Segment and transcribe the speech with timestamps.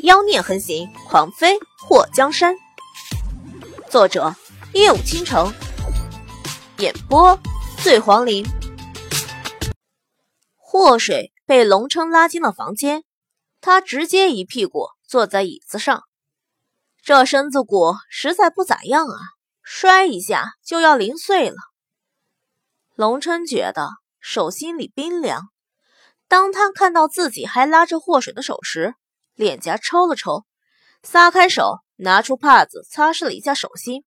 [0.00, 2.54] 妖孽横行，狂飞祸江山。
[3.90, 4.34] 作者：
[4.74, 5.50] 夜舞倾城，
[6.78, 7.38] 演播：
[7.82, 8.44] 醉黄林。
[10.54, 13.04] 祸水被龙琛拉进了房间，
[13.62, 16.02] 他直接一屁股坐在椅子上，
[17.02, 19.18] 这身子骨实在不咋样啊，
[19.62, 21.56] 摔一下就要零碎了。
[22.94, 23.88] 龙琛觉得
[24.20, 25.48] 手心里冰凉，
[26.28, 28.94] 当他看到自己还拉着祸水的手时，
[29.36, 30.44] 脸颊抽了抽，
[31.02, 34.04] 撒开手，拿出帕子擦拭了一下手心。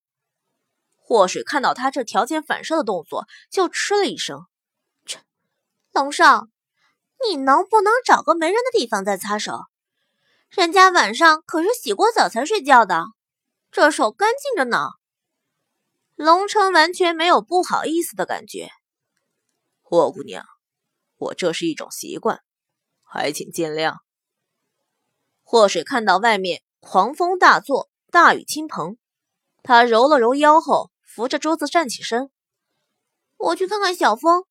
[0.95, 4.45] 祸水看到他这条件反射的动作，就嗤了一声
[5.05, 5.19] ：“切，
[5.93, 6.47] 龙少，
[7.27, 9.59] 你能不能找个没人的地方再擦手？
[10.49, 13.05] 人家晚上可是洗过澡才睡觉的，
[13.71, 14.89] 这手干净着呢。”
[16.16, 18.69] 龙城完全没有不好意思的感觉。
[19.81, 20.43] 霍姑娘，
[21.17, 22.41] 我这是一种习惯，
[23.03, 23.99] 还请见谅。
[25.52, 29.00] 祸水看到外面狂风大作，大雨倾盆，
[29.64, 32.30] 他揉了揉腰后，扶着桌子站起身
[33.36, 34.45] ：“我去看看小风，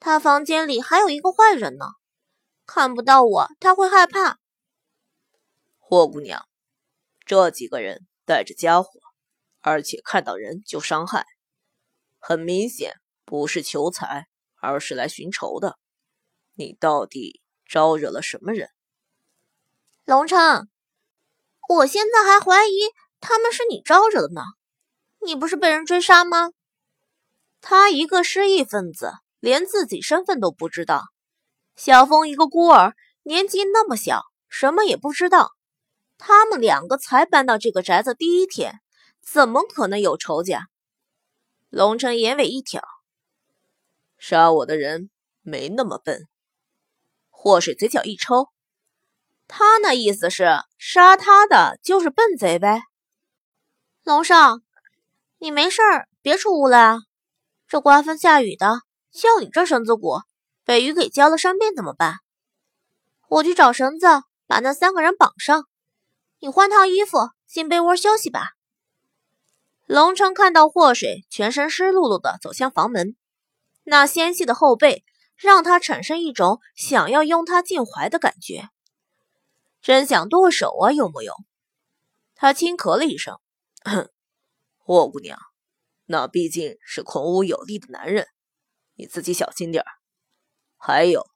[0.00, 1.84] 他房间里还有一个坏人呢，
[2.64, 4.38] 看不到我他会害怕。”
[5.78, 6.48] 霍姑娘，
[7.26, 8.88] 这几个人带着家伙，
[9.60, 11.26] 而且看到人就伤害，
[12.18, 12.94] 很明显
[13.26, 14.28] 不是求财，
[14.62, 15.78] 而是来寻仇的。
[16.54, 18.70] 你到底招惹了什么人？
[20.04, 20.68] 龙城，
[21.68, 22.72] 我现在还怀疑
[23.20, 24.42] 他们是你招惹的呢。
[25.24, 26.50] 你不是被人追杀吗？
[27.60, 31.04] 他一个失忆分子，连自己身份都不知道。
[31.76, 35.52] 小峰一个孤儿，年纪那么小，什么也不知道。
[36.18, 38.80] 他们两个才搬到这个宅子第一天，
[39.20, 40.66] 怎么可能有仇家？
[41.70, 42.82] 龙城眼尾一挑，
[44.18, 45.10] 杀我的人
[45.42, 46.26] 没那么笨。
[47.30, 48.48] 祸水嘴角一抽。
[49.54, 50.46] 他那意思是
[50.78, 52.84] 杀他的就是笨贼呗。
[54.02, 54.60] 龙少，
[55.40, 56.98] 你没事儿别出屋了啊！
[57.68, 58.80] 这刮风下雨的，
[59.12, 60.22] 就你这身子骨，
[60.64, 62.14] 被雨给浇了伤病怎么办？
[63.28, 64.06] 我去找绳子
[64.46, 65.68] 把那三个人绑上，
[66.40, 68.52] 你换套衣服进被窝休息吧。
[69.84, 73.16] 龙城看到祸水全身湿漉漉的走向房门，
[73.84, 75.04] 那纤细的后背
[75.36, 78.70] 让他产生一种想要拥他进怀的感觉。
[79.82, 81.34] 真想剁手啊，有木有？
[82.36, 83.40] 他轻咳了一声，
[83.84, 84.08] 哼
[84.78, 85.36] 霍姑娘，
[86.06, 88.28] 那毕竟是孔武有力的男人，
[88.94, 89.90] 你自己小心点儿。
[90.76, 91.26] 还有，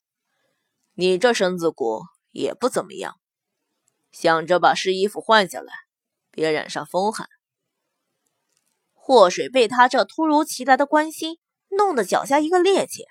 [0.94, 3.16] 你这身子骨也不怎么样，
[4.12, 5.72] 想着把湿衣服换下来，
[6.30, 7.28] 别染上风寒。
[8.92, 13.04] 祸水被他这突如其来的关心弄得脚下一个趔趄，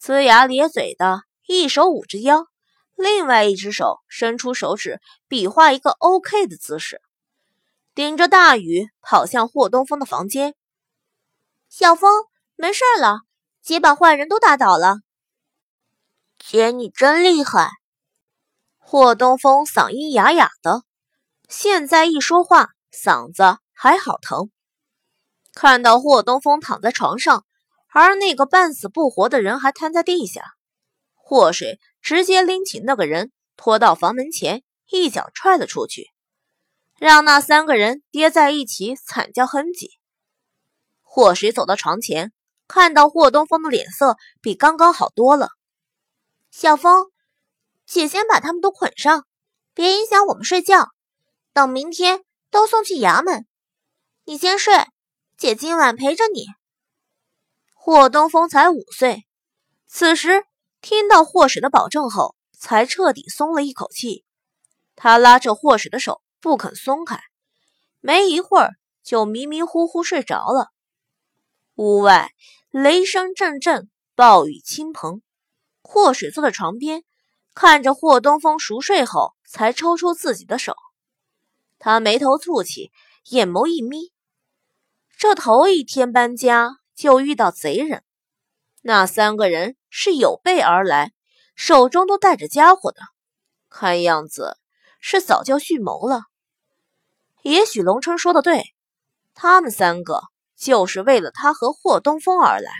[0.00, 2.49] 呲牙咧嘴的，一手捂着腰。
[3.00, 7.00] 另外一只手伸出手指，比划一个 OK 的姿势，
[7.94, 10.54] 顶着大雨跑向霍东风的房间。
[11.70, 13.20] 小风，没事了，
[13.62, 14.98] 姐把坏人都打倒了。
[16.38, 17.70] 姐，你真厉害！
[18.78, 20.82] 霍东风嗓音哑哑的，
[21.48, 24.50] 现在一说话嗓子还好疼。
[25.54, 27.46] 看到霍东风躺在床上，
[27.88, 30.42] 而那个半死不活的人还瘫在地下。
[31.30, 36.10] 祸水直接拎起那个人，拖到房门前，一脚踹了出去，
[36.98, 39.90] 让那三个人跌在一起，惨叫哼唧。
[41.02, 42.32] 祸水走到床前，
[42.66, 45.50] 看到霍东风的脸色比刚刚好多了。
[46.50, 47.12] 小风，
[47.86, 49.24] 姐先把他们都捆上，
[49.72, 50.88] 别影响我们睡觉。
[51.52, 53.46] 等明天都送去衙门，
[54.24, 54.74] 你先睡，
[55.36, 56.46] 姐今晚陪着你。
[57.72, 59.28] 霍东风才五岁，
[59.86, 60.42] 此时。
[60.80, 64.24] 听到祸水的保证后，才彻底松了一口气。
[64.96, 67.20] 他拉着祸水的手不肯松开，
[68.00, 70.68] 没一会儿就迷迷糊糊睡着了。
[71.76, 72.32] 屋外
[72.70, 75.22] 雷声阵阵，暴雨倾盆。
[75.82, 77.02] 祸水坐在床边，
[77.54, 80.74] 看着霍东风熟睡后，才抽出自己的手。
[81.78, 82.92] 他眉头蹙起，
[83.30, 84.12] 眼眸一眯。
[85.16, 88.04] 这头一天搬家就遇到贼人。
[88.82, 91.12] 那三个人是有备而来，
[91.54, 93.00] 手中都带着家伙的，
[93.68, 94.56] 看样子
[95.00, 96.22] 是早就蓄谋了。
[97.42, 98.74] 也许龙琛说的对，
[99.34, 100.22] 他们三个
[100.56, 102.70] 就是为了他和霍东风而来。